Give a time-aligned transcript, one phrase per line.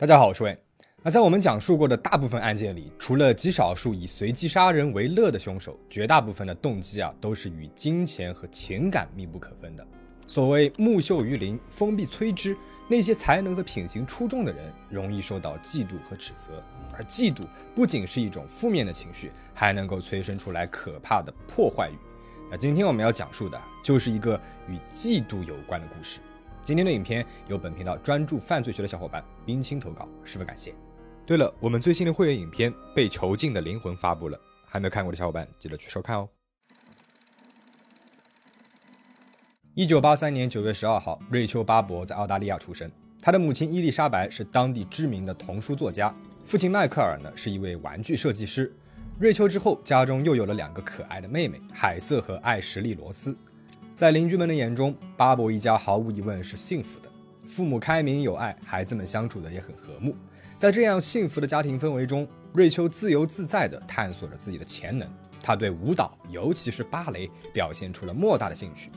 [0.00, 0.56] 大家好，我是魏。
[1.02, 9.84] 那在我们讲述过的大部分案件里，除了极少数以随机杀人为乐的凶手，绝大部分的动机啊都是与金钱和情感密不可分的。
[10.24, 12.56] 所谓木秀于林，风必摧之。
[12.86, 16.62] 那些才能和品行出众的人，容易受到嫉妒和指责，
[16.92, 17.40] 而嫉妒
[17.74, 21.98] 不仅是一种负面的情绪，还能够催生出来可怕的破坏欲。
[22.48, 26.20] 那今天我们要讲述的就是一个与嫉妒有关的故事。
[26.68, 30.74] 今天的影片由本频道专注犯罪学的小伙伴冰清投稿，十分感谢。
[31.24, 36.28] 对了，我们最新的会员影片《被囚禁的灵魂》发布了，还没有看过的小伙伴记得去收看哦。
[39.72, 42.92] 一九八三年九月十二号，瑞秋·巴伯在澳大利亚出生。
[43.22, 46.14] 他的母亲伊丽莎白是当地知名的童书作家，
[46.44, 48.70] 父亲迈克尔呢是一位玩具设计师。
[49.18, 53.34] 瑞秋之后，家中又有了两个可爱的妹妹海瑟和艾什莉·罗斯。
[53.98, 57.10] 在邻居们的眼中，巴博一家毫无疑问是幸福的，
[57.48, 60.14] 父母开明有爱，孩子们相处的也很和睦。
[60.56, 65.08] 在这样幸福的家庭氛围中，瑞秋自由自在地探索着自己的潜能。
[65.42, 68.88] 她对舞蹈，尤其是芭蕾，表现出了莫大的兴趣。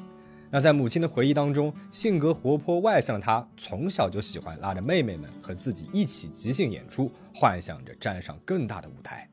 [0.52, 9.28] 那在母亲的回忆当中，性格活泼外向的她，从小就喜欢拉着妹妹们和自己一起即兴演出，幻想着站上更大的舞台。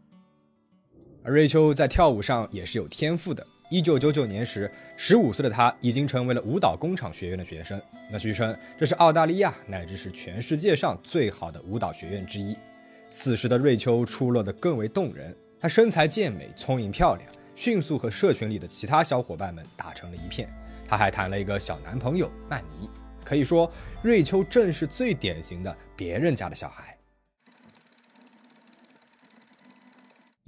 [1.23, 3.47] 而瑞秋在跳舞上也是有天赋的。
[3.70, 7.78] 一九九九年时，十五岁的他已经成为了舞蹈工厂学院的学生。
[8.11, 12.56] 那据称，这是澳大利亚乃至是全世界上最好的舞蹈学院之一。
[13.11, 20.48] 此时的瑞秋出落得更为动人，她身材健美、聪颖漂亮，迅速和社群里的其他小伙伴们打成了一片。
[20.89, 22.89] 她还谈了一个小男朋友曼尼，
[23.22, 26.98] 可以说，瑞秋正是最典型的别人家的小孩。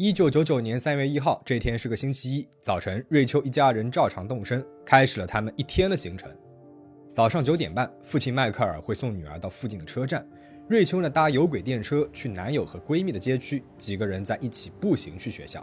[0.02, 6.34] 一九九九年三月一号，这天是个星期一早晨，瑞秋一家人照常动身，开始了他们一天的行程。
[7.12, 10.26] 早上九点半，父亲迈克尔会送女儿到附近的车站，
[10.68, 15.62] 瑞秋呢搭有轨电车去男友和闺蜜的街区，几个人在一起步行去学校。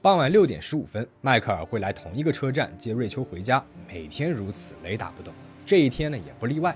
[0.00, 5.30] 傍晚六点十五分，迈克尔会来同一个车站接瑞秋回家，每天如此，雷打不动。
[5.66, 6.74] 这一天呢也不例外。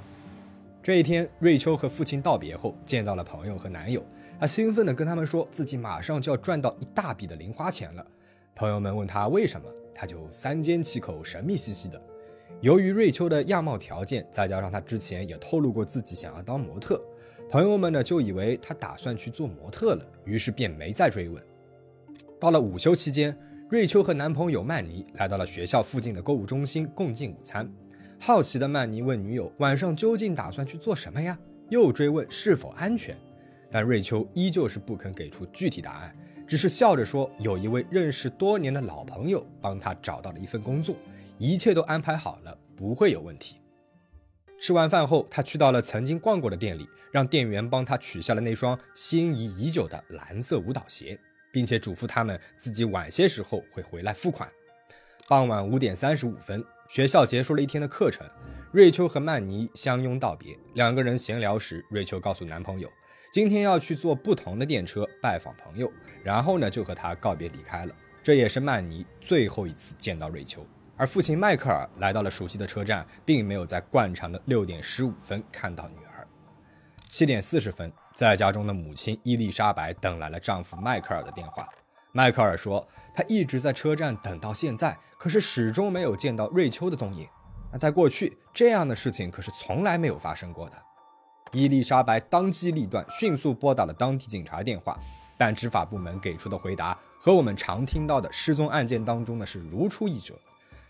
[0.82, 4.04] 这一天，瑞秋和父亲道别后，见到了朋友和男友。
[4.40, 8.06] 他兴奋地跟他们说自己马上就要赚到一大笔的零花钱了。
[8.54, 12.00] 朋友们问他为什么，他就三缄其口，神秘兮兮的。
[12.60, 17.00] 由于瑞秋的样貌条件，再加上他之前也透露过自己想要当模特，
[17.50, 21.42] 朋友们呢就以为他打算去做模特了，于是便没再追问。
[22.38, 23.36] 到了午休期间，
[23.68, 27.68] 瑞秋和男朋友曼尼来到了学校附近的购物中心共进午餐。
[28.20, 31.36] 好奇的曼尼问女友晚上究竟打算去做什么呀？
[31.70, 33.16] 又追问是否安全。
[33.70, 40.96] 但瑞秋依旧是不肯给出具体答案，只是笑着说：“有一位认识多年的老朋友帮他找到了一份工作，
[41.38, 43.60] 一切都安排好了，不会有问题。”
[44.60, 51.16] 吃完饭后，他去到了曾经逛过的店里，让店员帮他取下了那双心仪已久的蓝色舞蹈鞋，
[51.52, 54.50] 并且嘱咐他们自己晚些时候会回来付款。
[55.28, 58.26] 傍晚五点三十五分，学校结束了一天的课程，
[58.72, 60.58] 瑞秋和曼妮相拥道别。
[60.74, 62.90] 两个人闲聊时，瑞秋告诉男朋友。
[63.30, 65.92] 今天要去坐不同的电车拜访朋友，
[66.24, 67.94] 然后呢就和他告别离开了。
[68.22, 70.66] 这也是曼尼最后一次见到瑞秋。
[70.96, 76.26] 而父亲迈克尔来到了熟悉的车站，并没有在惯常的六点十五分看到女儿。
[77.06, 81.68] 七点四十分，在家中的母亲伊丽莎白等来了丈夫迈克尔的电话。
[82.12, 87.28] 迈克尔说，他一直在车站等到现在，可是始终没有见到瑞秋的踪影。
[87.70, 90.76] 那在过去，这样的事情可是从来没有发生过的。
[91.52, 94.98] 伊丽莎白当机立断，迅速拨打了当地警察电话，
[95.36, 100.34] 但执法部门给出的回答和我们常听到的失踪案件当中呢是如出一辙。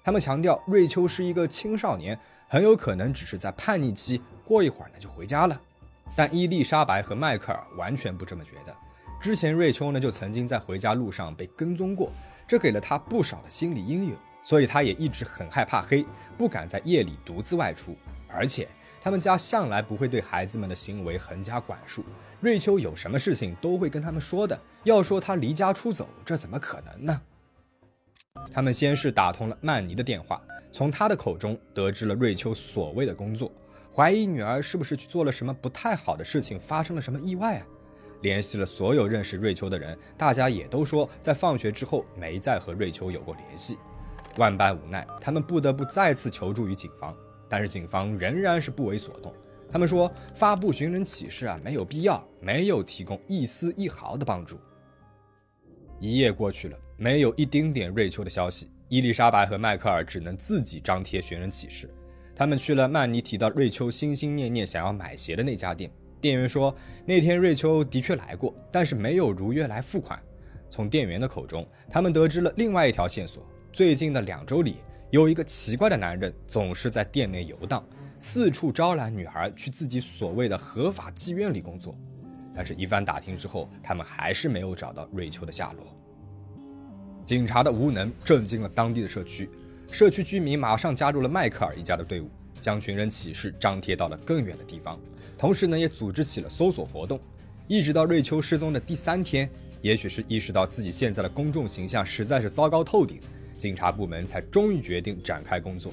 [0.03, 5.61] 他们强调瑞秋是一个青少年，很有可能只是在叛逆期，过一会儿呢就回家了。
[6.17, 8.75] 但伊丽莎白和迈克尔完全不这么觉得。
[9.21, 12.11] 之前瑞秋呢就曾经在回家路上被跟踪过，
[12.47, 16.05] 这给了他不少的心理阴影，所以他也一直很害怕黑，
[16.37, 17.97] 不敢在夜里独自外出，
[18.27, 18.67] 而且。
[19.01, 22.05] 他们家向来不会对孩子们的行为横加管束，
[22.41, 24.59] 瑞秋有什么事情都会跟他们说的。
[24.85, 27.21] 要说他离家出走，这怎么可能呢？
[28.53, 30.41] 他们先是打通了曼尼的电话，
[30.71, 33.51] 从他的口中得知了瑞秋所谓的工作，
[33.95, 37.67] 怀疑女儿是不是去做了什么不太好的事情，发生了什么意外啊？
[38.23, 43.79] 联系了所有认识瑞秋的人，大家也都说在放学之后没再和瑞秋有过联系。
[44.37, 47.17] 万般无奈，他们不得不再次求助于警方。
[47.49, 49.33] 但是警方仍然是不为所动。
[49.71, 54.59] 他们说发布寻人启事啊没有必要，没有提供一丝一毫的帮助。
[56.01, 58.71] 一夜过去了，没有一丁点瑞秋的消息。
[58.89, 61.91] 伊丽莎白和迈克尔只能自己张贴寻人启事。
[62.35, 65.91] 他们去了曼尼提到瑞秋心心念念想要买鞋的那家店，
[66.21, 66.75] 店员说，
[67.05, 70.19] 那天瑞秋的确来过，但是没有如约来付款。
[70.71, 74.77] 从店员的口中，他们得知了另外一条线索：最近的两周里，
[75.11, 77.83] 有一个奇怪的男人总是在店内游荡，
[78.19, 81.97] 四处招揽女孩去自己所谓的合法妓院里工作。
[82.55, 85.87] 但是，一番打听之后，他们还是没有找到瑞秋的下落。
[87.25, 89.49] 警察的无能震惊了当地的社区，
[89.91, 92.29] 社区居民马上加入了迈克尔一家的队伍，
[92.61, 95.01] 将寻人启事张贴到了更远的地方，
[95.39, 97.19] 同时呢，也组织起了搜索活动。
[97.67, 99.49] 一直到瑞秋失踪的第三天。
[99.81, 103.21] 也许是意识到自己现在的公众形象实在是糟糕透顶，
[103.59, 105.93] 警察部门才终于决定展开工作。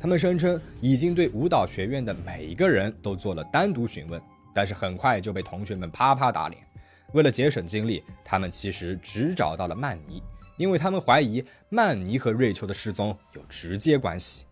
[0.00, 4.20] 他们声称已经对舞蹈学院的每一个人都做了单独询问，
[4.52, 6.60] 但是很快就被同学们啪啪打脸。
[7.12, 10.20] 为了节省精力，他们其实只找到了曼尼，
[10.56, 14.44] 因为他们怀疑曼尼和瑞秋的失踪有直接关系。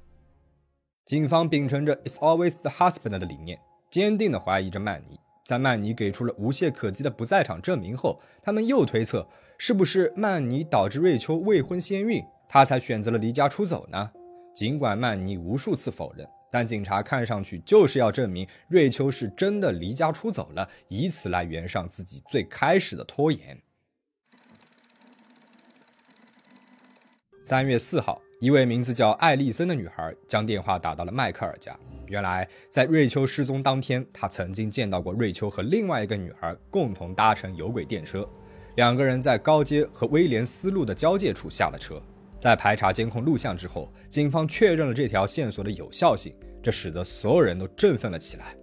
[1.06, 3.59] 警方秉承着 "It's always the husband" 的理念，
[3.91, 5.19] 坚定地怀疑着曼尼。
[5.45, 9.27] 在曼尼给出了无懈可击的不在场证明后，他们又推测，
[9.59, 14.11] 是不是曼尼导致瑞秋未婚先孕，他才选择了离家出走呢？
[14.52, 23.56] 尽管曼尼无数次否认，但警察看上去就是要证明瑞秋是真的离家出走了，以此来圆上自己最开始的拖延。
[27.41, 31.79] 三月四号，一位名字叫艾丽森的女孩将电话打到了迈克尔家。
[32.08, 38.29] 原来，在瑞秋失踪当天，她曾经见到过瑞秋和另外一个女孩共同搭乘有轨电车，
[38.75, 42.03] 两个人在高街和威廉斯路的交界处下了车。
[42.41, 48.57] 在排查监控录像之后，警方确认了这条线索的有效性，这使得所有人都振奋了起来。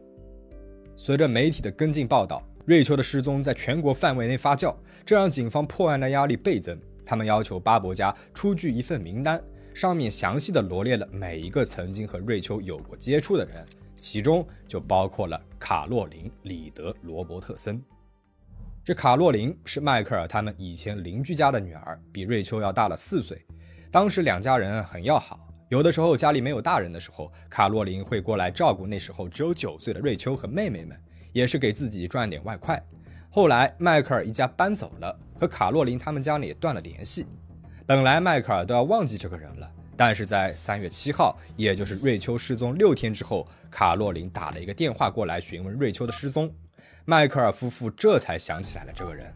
[0.96, 4.76] 随着媒体的跟进报道，瑞秋的失踪在全国范围内发酵，
[5.06, 6.78] 这让警方破案的压力倍增。
[7.06, 9.42] 他们要求巴伯家出具一份名单。
[9.76, 13.64] 上面详细的罗列了每一个曾经和瑞秋有过接触的人，
[13.96, 17.80] 其中就包括了卡洛琳·里德·罗伯特森。
[18.84, 23.40] 这卡洛琳是迈克尔他们以前邻居家的女儿，比瑞秋要大了四岁。
[23.92, 25.40] 当时两家人很要好，
[25.70, 30.98] 有的时候家里没有大人的时候，卡洛琳会过来照顾那时候只有九岁的瑞秋和妹妹们，
[31.32, 32.82] 也是给自己赚点外快。
[33.30, 37.26] 后来迈克尔一家搬走了，和卡洛琳他们家里断了联系。
[37.86, 46.54] 本来迈克尔都要忘记这个人了，但是在三月七号，也就是瑞秋失踪六天之后，卡洛琳打了一个电话过来询问瑞秋的失踪，
[47.06, 49.34] 迈克尔夫妇这才想起来了这个人。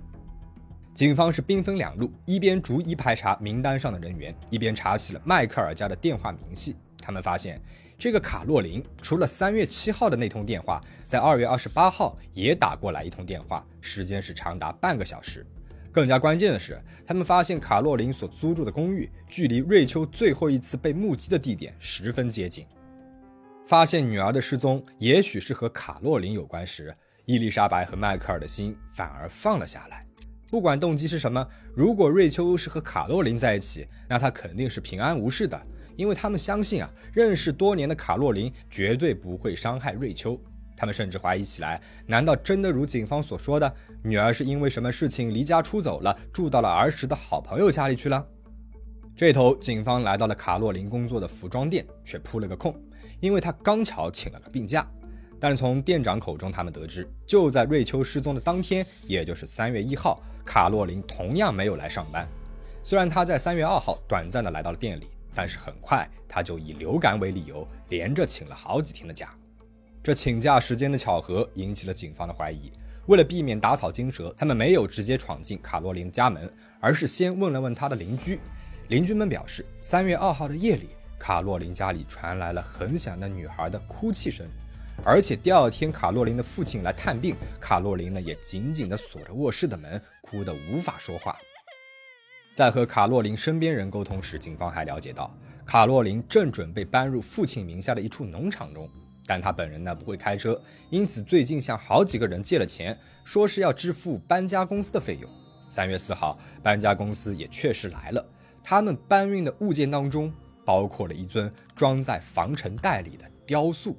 [0.94, 6.76] 警方是兵分两路，一边逐一排查名单上的人员，一边查起了迈克尔家的电话明细。
[7.02, 7.60] 他们发现，
[7.98, 15.46] 这个卡洛琳除了三月七号的那通电话，在二月二十八号也打过来一通电话，时间是长达半个小时。
[15.94, 22.66] 更加关键的是，他们发现卡洛琳所租住的公寓距离瑞秋最后一次被目击的地点十分接近。
[23.66, 26.94] 发现女儿的失踪也许是和卡洛琳有关时，
[27.26, 30.02] 伊丽莎白和迈克尔的心反而放了下来。
[30.52, 35.60] 不管动机是什么，如果瑞秋是和卡洛琳在一起，那她肯定是平安无事的，
[35.96, 40.38] 因为他们相信啊，认识多年的卡洛琳绝对不会伤害瑞秋。
[40.76, 48.28] 他们甚至怀疑起来：难道真的如警方所说的，女儿是因为什么事情离家出走了，住到了儿时的好朋友家里去了？
[49.16, 52.76] 这头，警方来到了卡洛琳工作的服装店，却扑了个空，
[53.22, 54.86] 因为她刚巧请了个病假。
[55.42, 62.30] 但是从店长口中，他们得知，就在瑞秋失踪的当天，也就是三月一号，卡洛琳同样没有来上班。
[62.84, 69.34] 虽然他在三月二号短暂的来到了店里，但是很快他就以流感为理由，连着请了好几天的假。
[70.04, 72.72] 这请假时间的巧合引起了警方的怀疑。
[73.08, 76.48] 为了避免打草惊蛇，他们没有直接闯进卡洛琳的家门，
[76.80, 78.40] 而是先问了问他的邻居。
[78.90, 84.46] 邻居们表示，三月二号的夜里，卡洛琳家里传来了很响的女孩的哭泣声，
[85.04, 91.36] 而且第二天卡洛琳的父亲来探病，卡洛琳呢也紧紧地锁着卧室的门，哭得无法说话。
[92.54, 98.88] 在和卡洛琳身边人沟通时，警方还了解到，卡洛琳正准备搬入父亲名下的一处农场中。
[99.26, 105.30] 但他本人呢不会开车，因此最近向好几个人借了钱，说是要支付搬家公司的费用。
[105.70, 108.24] 三月四号，搬家公司也确实来了。
[108.64, 110.32] 他们搬运的物件当中
[110.66, 113.98] 包括了一尊装在防尘袋里的雕塑。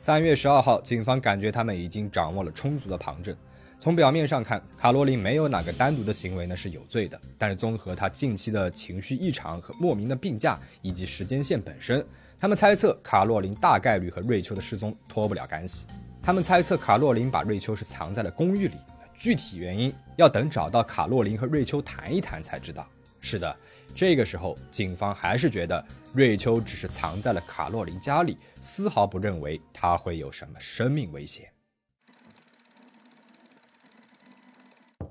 [0.00, 3.36] 三月十二号，警方感觉他们已经掌握了充足的旁证。
[3.78, 12.02] 从表面上看，卡罗琳没有哪个单独的行为呢是有罪的，但是综合她近期的情绪异常和莫名的病假以及时间线本身。
[12.38, 15.84] 他们猜测卡洛琳大概率和瑞秋的失踪脱不了干系。
[16.22, 18.76] 他们猜测卡洛琳把瑞秋是藏在了公寓里，
[19.18, 22.88] 具体原因要等找到卡洛琳和瑞秋谈一谈才知道。
[23.20, 23.54] 是的，
[23.94, 31.52] 这个时候警方还是觉得瑞秋只是藏在了卡洛琳家里，丝毫不认为她会有什么生命危险。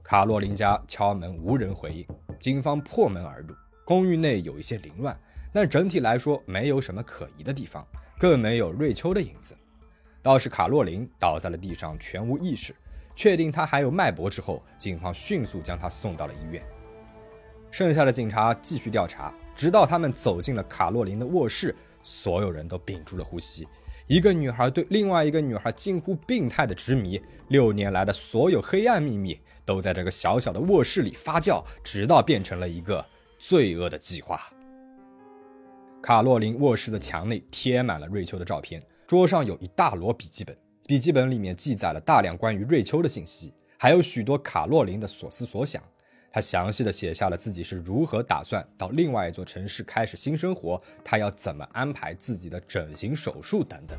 [0.04, 2.08] 卡洛琳家敲门无人回应，
[2.40, 3.54] 警方破门而入，
[3.86, 5.16] 公寓内有一些凌乱，
[5.54, 7.86] 但整体来说没有什么可疑的地方，
[8.18, 9.56] 更没有瑞秋的影子。
[10.24, 12.76] 倒是卡洛琳倒在了地上，全无意识，
[13.16, 16.64] 确定她还有脉搏之后，警方迅速将她送到了医院。
[17.72, 23.68] 剩下的警察继续调查，直到他们走进了卡洛琳的卧室，所有人都屏住了呼吸。
[24.08, 33.06] 一个女孩对另外一个女孩近乎病态的执迷，六年来的所有黑暗秘密都在这个小小的卧室里发酵，直到变成了一个
[33.38, 34.42] 罪恶的计划。
[36.02, 40.58] 卡洛琳卧室的墙内贴满了瑞秋的照片，桌上有一大摞笔记本，
[40.88, 45.84] 笔记本里面记载了大量关于瑞秋的信息，还有许多卡洛琳的所思所想。
[46.32, 53.98] 他详细的写下了自己是如何打算到另外一座城市开始新生活，他要怎么安排自己的整形手术等等。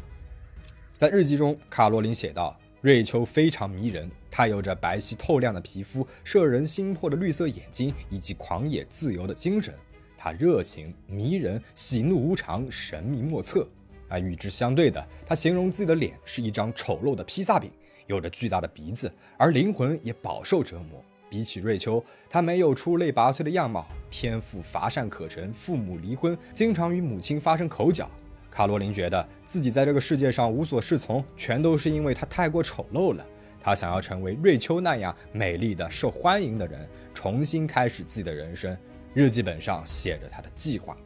[0.97, 9.75] 在日记中，卡罗琳写道：“瑞秋非常迷人，她有着白皙透亮的皮肤、摄人心魄的绿色眼睛以及狂野自由的精神。
[10.17, 13.67] 她热情迷人，喜怒无常，神秘莫测。
[14.09, 17.71] 而与之相对的，她形容自己的脸是一张丑陋的披萨饼，
[18.07, 28.11] 有着巨大的鼻子，而灵魂也饱受折磨。”比起瑞秋，她没有出类拔萃的样貌，天赋乏善可陈，父母离婚，经常与母亲发生口角。
[28.51, 33.25] 卡罗琳觉得自己在这个世界上无所适从，全都是因为她太过丑陋了。
[33.63, 38.77] 她想要成为瑞秋那样美丽的、受欢迎的人，重新开始自己的人生。
[39.15, 40.97] 日记本上写着她的计划：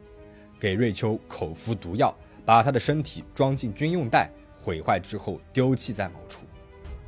[0.59, 6.45] 给瑞秋口服毒药，把她的身体装进军用袋，毁坏之后丢弃在某处，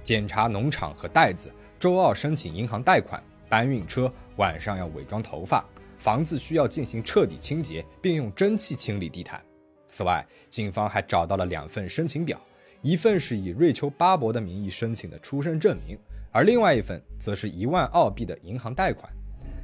[0.04, 1.52] 检查农场和袋子。
[1.80, 5.64] 周二申请银行贷款，搬运车晚上要伪装头发，
[6.00, 9.40] 房子需要进行彻底清洁，并用蒸汽清理地毯。
[9.86, 12.42] 此外，警方还找到了两份申请表，
[12.82, 15.96] 一份是以瑞秋·巴伯的名义申请的出生证明，
[16.32, 19.12] 而另外一份则是一万澳币的银行贷款。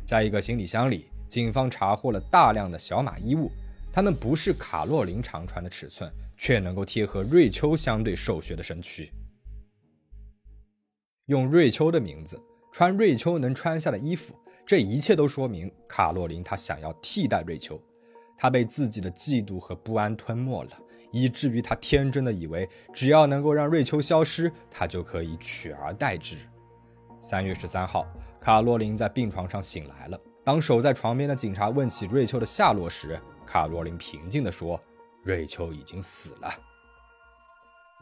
[0.05, 3.51] 在一个行李箱里，警方查获了大量的小码衣物，
[3.91, 9.11] 它们不是卡洛琳常穿的尺寸，却能够贴合瑞秋相对瘦削的身躯。
[11.27, 12.37] 用瑞秋的名字
[12.69, 17.81] 穿瑞秋能穿下的衣服，这一切都说明卡洛琳她想要替代瑞秋，
[18.35, 20.71] 她被自己的嫉妒和不安吞没了，
[21.13, 26.35] 以至于她天真的以为只要能够让瑞秋消失，她就可以取而代之。
[27.21, 28.05] 三月十三号，
[28.41, 30.19] 卡洛琳在病床上醒来了。
[30.43, 34.77] 当守在床边的警察问起瑞秋的下落时，卡洛琳平静地说
[35.23, 36.51] ：“瑞秋已经死了。”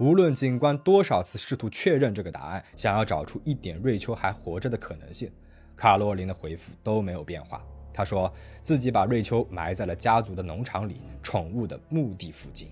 [0.02, 5.32] 无论警官多少次试图确认这个答案，想要找出一点瑞秋还活着的可能性，
[5.78, 7.64] 卡洛琳的回复都没有变化。
[7.94, 12.68] 她说自己把瑞秋埋在了家族的农场里宠物的墓地附近。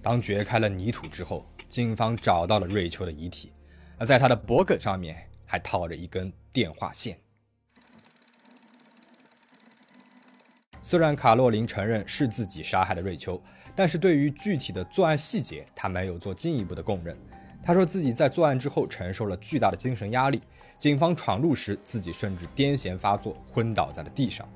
[0.00, 3.52] 当掘开了泥土之后，警方找到了瑞秋的遗体，
[3.98, 7.18] 而在她的脖颈上面还套着一根电话线。
[10.80, 13.38] 虽然卡洛琳承认是自己杀害了瑞秋。
[13.80, 17.16] 但是对于具体的作案细节，他没有做进一步的供认。
[17.62, 20.42] 他说自己在作案之后承受了巨大的精神压力，
[20.76, 24.46] 警方闯入时自己甚至癫痫发作，昏倒在了地上。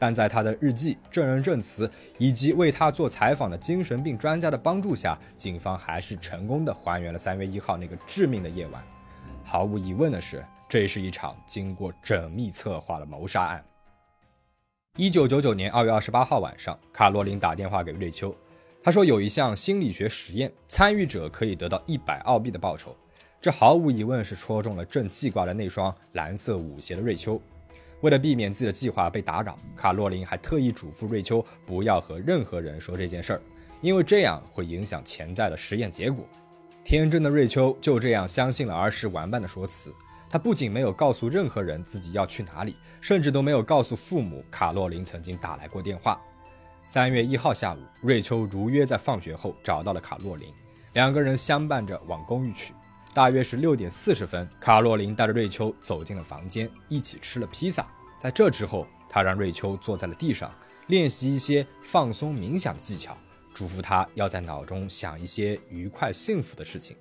[0.00, 8.82] 但在他的日记、证人证词以及为他做采访的精神病专家的帮助下，警方还是成功的还原了三月一号那个致命的夜晚。
[9.44, 13.64] 毫无疑问的是，这是一场经过缜密策划的谋杀案。
[14.98, 18.36] 一九九九年二月二十八号晚上，卡洛琳打电话给瑞秋，
[18.82, 22.94] 她说有一项心理学实验，参与者可以得到一百澳币的报酬。
[23.40, 27.40] 这毫无疑问是戳中了正记挂着那双蓝色舞鞋的瑞秋。
[28.02, 33.40] 为了避免自己的计划被打扰，卡洛琳还特意嘱咐瑞秋不要和任何人说这件事儿，
[33.80, 36.22] 因为这样会影响潜在的实验结果。
[36.84, 39.90] 天真的瑞秋就这样相信了儿时玩伴的说辞。
[40.32, 46.18] 他不仅没有告诉任何人自己要去哪里，甚至都没有告诉父母卡洛琳曾经打来过电话。
[46.86, 50.50] 三月一号下午，瑞秋如约在放学后找到了卡洛琳，
[50.94, 52.72] 两个人相伴着往公寓去。
[53.12, 57.86] 大约是六点四十分，卡洛琳带着瑞秋走进了房间，一起吃了披萨。
[58.16, 60.50] 在这之后，他让瑞秋坐在了地上，
[60.86, 63.14] 练习一些放松冥想的技巧，
[63.52, 66.96] 嘱咐他要在脑中想一些愉快幸福的事情。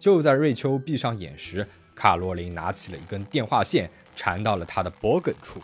[0.00, 5.60] 就在瑞秋闭上眼时，卡洛琳拿起了一根电话线，缠到了他的脖梗处。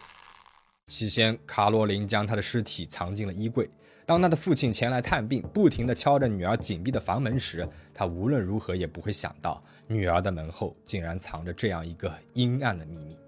[0.86, 3.68] 起先，卡洛琳将他的尸体藏进了衣柜。
[4.06, 13.18] 当他的父亲前来探病，不停地敲着女儿紧闭的房门时，他无论如何也不会想到，女儿的门后竟然藏着这样一个阴暗的秘密。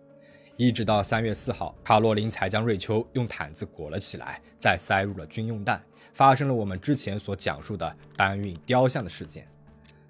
[0.56, 5.82] 一直到三月四号，卡洛琳才将瑞秋用毯子裹了起来，再塞入了军用袋，
[6.14, 9.46] 发生了我们之前所讲述的搬运雕像的事件。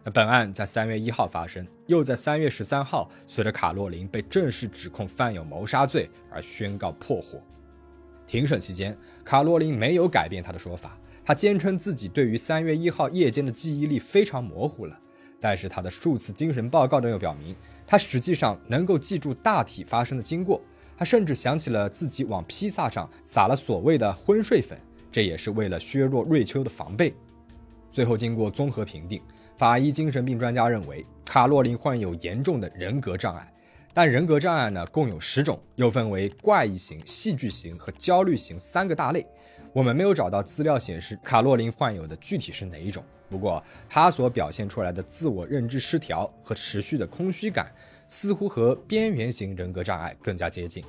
[0.02, 7.42] 那本案在三月一号发生，又在三月十三号，随着卡洛琳被正式指控犯有谋杀罪而宣告破获。
[8.26, 14.98] 庭审期间，卡洛琳没有改变她的说法，她坚称自己对于三月一号夜间的记忆力非常模糊了。
[15.38, 17.54] 但是她的数次精神报告都有表明，
[17.86, 20.62] 她实际上能够记住大体发生的经过。
[20.96, 24.78] 她甚至想起了自己往披萨上撒了所谓的昏睡粉，
[25.10, 27.14] 这也是为了削弱瑞秋的防备。
[27.90, 29.20] 最后经过综合评定，
[29.60, 33.46] 法医精神病专家认为卡洛琳患有严重的人格障碍。
[33.92, 39.26] 但人格障碍呢，共有十种，又分为怪异型、戏剧型和焦虑型三个大类。
[39.74, 43.04] 我们没有找到资料显示卡洛琳患有的具体是哪一种。
[43.28, 47.70] 不过，他所表现出来的自我认知失调和持续的空虚感，
[48.06, 50.82] 似乎和边缘型人格障碍更加接近。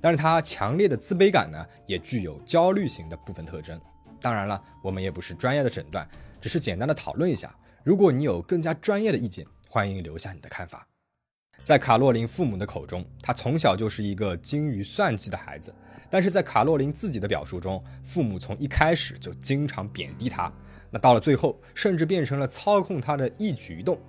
[0.00, 3.78] 但是，他强烈的自卑感呢，也具有焦虑型的部分特征。
[4.18, 6.08] 当然了，我们也不是专业的诊断，
[6.40, 7.54] 只是简单的讨论一下。
[7.84, 10.88] 如果你有更加专业的意见，欢迎留下你的看法。
[11.62, 15.74] 在卡洛琳父母的口中，他从小就是一个精于算计的孩子。
[16.08, 20.50] 但是在卡洛琳自己的表述中，父母从一开始就经常贬低他。
[20.90, 24.00] 那到了最后，甚至变成了操控他的一举一动。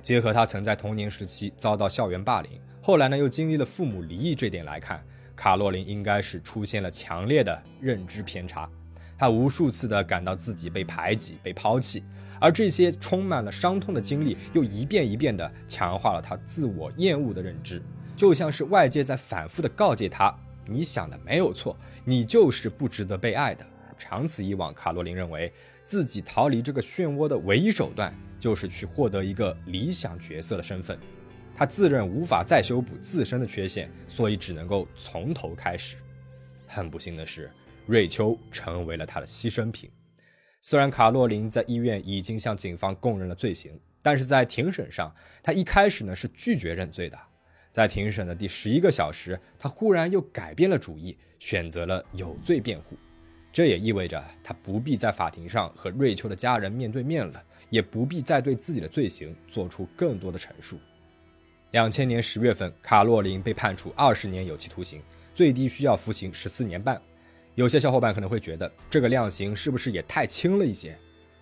[0.00, 5.04] 结合他曾在童年时期遭到校园霸凌，后来呢又经历了父母离异这点来看，
[5.34, 8.70] 卡洛琳应该是出现了强烈的认知偏差。
[9.18, 12.04] 他无数次的感到自己被排挤、被抛弃，
[12.40, 17.82] 而这些充满了伤痛的经历，又一遍一遍的强化了他自我厌恶的认知，
[18.16, 20.34] 就像是外界在反复的告诫他
[20.66, 23.64] ：“你想的没有错，你就是不值得被爱的。”
[23.98, 25.50] 长此以往，卡洛琳认为
[25.84, 30.98] 自己逃离这个漩涡的唯一手段，就是去获得一个理想角色的身份。
[31.54, 35.96] 他自认无法再修补自身的缺陷，所以只能够从头开始。
[36.66, 37.50] 很不幸的是，
[37.86, 39.90] 瑞秋成为了他的牺牲品。
[40.68, 47.16] 虽然卡洛琳在医院已经向警方供认了罪行，但是在庭审上，他一开始呢是拒绝认罪的。
[47.70, 52.96] 在庭审的第十一个小时，他忽然又改变了主意，选择了有罪辩护。
[53.52, 60.80] 这也意味着他不必在法庭上和瑞秋的家人面对面了，也不必再对自己的罪行做出更多的陈述。
[61.70, 65.00] 两千年十月份，卡洛琳被判处二十年有期徒刑，
[65.32, 67.00] 最低需要服刑十四年半。
[67.56, 70.94] 有些小伙伴可能会觉得这个量刑是不是也太轻了一些？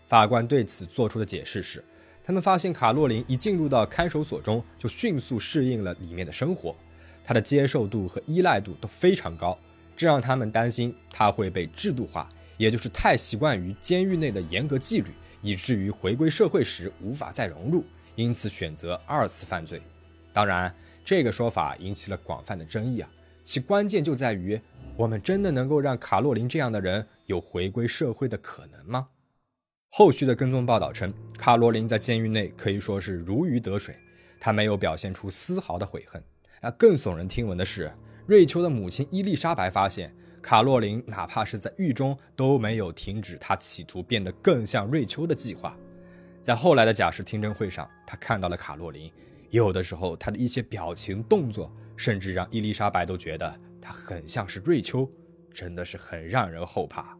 [0.07, 1.83] 法官对此做出的解释是，
[2.22, 6.77] 他们发现卡洛琳一进入到看守所中，就迅速适应了里面的生活，
[7.24, 9.59] 他的接受度和依赖度都非常高。
[9.96, 15.11] 这让他们担心他会被制度化，也就是太习惯于监狱内的严格纪律，
[15.42, 19.83] 以至于回归社会时无法再融入，因此选择二次犯罪。
[20.33, 20.72] 当然，
[21.05, 23.11] 这个说法引起了广泛的争议啊，
[23.42, 24.61] 其关键就在于：
[24.96, 29.09] 我们真的能够让卡洛琳这样的人有回归社会的可能吗？
[29.90, 33.96] 后续的跟踪报道称，卡洛琳在监狱内可以说是如鱼得水，
[34.38, 36.22] 她没有表现出丝毫的悔恨。
[36.62, 37.92] 那更耸人听闻的是。
[38.26, 45.76] 瑞秋的母亲伊丽莎白发现，卡洛琳哪怕是在狱中都没有停止她企图变得更像瑞秋的计划。
[46.40, 49.12] 在后来的假释听证会上，他看到了卡洛琳，
[49.50, 55.07] 有的时候他的一些表情动作，甚至让伊丽莎白都觉得他很像是瑞秋，
[55.53, 57.16] 真的是很让人后怕。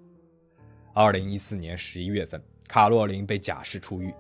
[0.95, 4.15] 二零一四年十一月份，卡洛琳被假释出狱，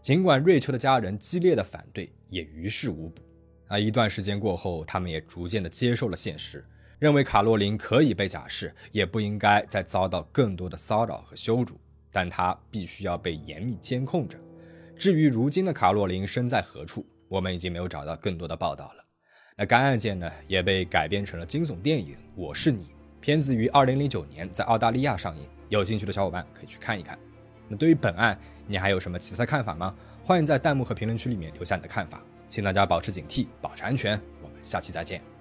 [0.00, 3.20] 尽管瑞秋的家人激烈的反对，也于事无补。
[3.68, 6.64] 而一段时间过后，他们也逐渐的接受了现实，
[6.98, 11.78] 认为卡洛琳可以被假释，也不应该再遭到更多的骚扰和羞辱，
[12.10, 14.38] 但他必须要被严密监控着。
[14.96, 19.04] 至于如今的卡洛琳身在何处，我们已经没有找到更多的报道了。
[19.56, 22.84] 那该案件呢，也被改编成了惊悚电影《我是你》，
[23.20, 27.18] 片子于二零零九年在澳大利亚上映，有兴趣的小伙伴可以去看一看。
[27.68, 29.94] 那对于本案，你还有什么其他看法吗？
[30.24, 32.22] 欢迎在弹幕和评论区里面留下你的看法。
[32.48, 34.20] 请大家保持警惕，保持安全。
[34.42, 35.39] 我们下期再见。